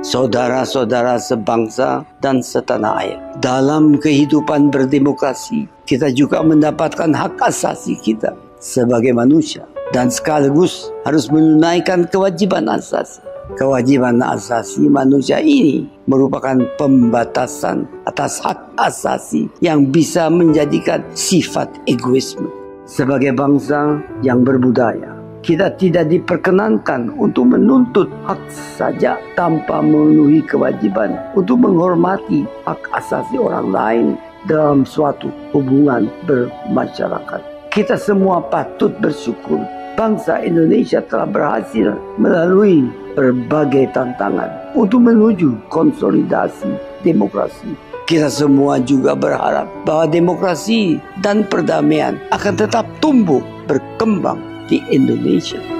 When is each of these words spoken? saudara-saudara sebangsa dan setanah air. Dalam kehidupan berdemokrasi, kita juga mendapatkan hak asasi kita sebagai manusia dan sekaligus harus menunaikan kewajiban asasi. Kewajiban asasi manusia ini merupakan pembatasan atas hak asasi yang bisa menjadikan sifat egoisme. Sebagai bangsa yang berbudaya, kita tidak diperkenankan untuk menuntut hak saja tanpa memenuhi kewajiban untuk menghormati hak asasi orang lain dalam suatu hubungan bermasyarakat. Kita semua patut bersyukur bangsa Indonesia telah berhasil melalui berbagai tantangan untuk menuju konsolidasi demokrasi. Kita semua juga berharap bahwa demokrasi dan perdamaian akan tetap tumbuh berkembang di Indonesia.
saudara-saudara 0.00 1.20
sebangsa 1.20 2.04
dan 2.24 2.40
setanah 2.40 2.94
air. 3.04 3.18
Dalam 3.40 4.00
kehidupan 4.00 4.72
berdemokrasi, 4.72 5.68
kita 5.84 6.12
juga 6.12 6.40
mendapatkan 6.40 7.12
hak 7.12 7.40
asasi 7.40 7.96
kita 8.00 8.32
sebagai 8.60 9.12
manusia 9.16 9.64
dan 9.92 10.08
sekaligus 10.12 10.92
harus 11.04 11.28
menunaikan 11.28 12.06
kewajiban 12.08 12.68
asasi. 12.70 13.20
Kewajiban 13.58 14.22
asasi 14.22 14.86
manusia 14.86 15.42
ini 15.42 15.82
merupakan 16.06 16.54
pembatasan 16.78 17.82
atas 18.06 18.38
hak 18.38 18.78
asasi 18.78 19.50
yang 19.58 19.90
bisa 19.90 20.30
menjadikan 20.30 21.02
sifat 21.18 21.66
egoisme. 21.90 22.46
Sebagai 22.86 23.34
bangsa 23.34 23.98
yang 24.22 24.46
berbudaya, 24.46 25.09
kita 25.40 25.72
tidak 25.80 26.12
diperkenankan 26.12 27.16
untuk 27.16 27.56
menuntut 27.56 28.12
hak 28.28 28.40
saja 28.76 29.16
tanpa 29.36 29.80
memenuhi 29.80 30.44
kewajiban 30.44 31.16
untuk 31.32 31.64
menghormati 31.64 32.44
hak 32.68 32.80
asasi 32.92 33.40
orang 33.40 33.68
lain 33.72 34.06
dalam 34.44 34.84
suatu 34.84 35.32
hubungan 35.56 36.12
bermasyarakat. 36.28 37.40
Kita 37.72 37.96
semua 37.96 38.44
patut 38.44 38.92
bersyukur 39.00 39.64
bangsa 39.96 40.44
Indonesia 40.44 41.00
telah 41.08 41.28
berhasil 41.28 41.96
melalui 42.20 42.84
berbagai 43.16 43.96
tantangan 43.96 44.48
untuk 44.76 45.08
menuju 45.08 45.56
konsolidasi 45.72 46.68
demokrasi. 47.00 47.72
Kita 48.04 48.26
semua 48.26 48.82
juga 48.82 49.14
berharap 49.14 49.70
bahwa 49.86 50.10
demokrasi 50.10 50.98
dan 51.22 51.46
perdamaian 51.46 52.18
akan 52.34 52.54
tetap 52.58 52.82
tumbuh 52.98 53.38
berkembang 53.70 54.50
di 54.70 54.84
Indonesia. 54.94 55.79